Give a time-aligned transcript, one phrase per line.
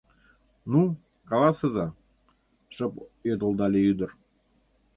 [0.71, 0.81] Ну,
[1.29, 1.87] каласыза,—
[2.75, 2.93] шып
[3.27, 4.09] йодылдале ӱдыр.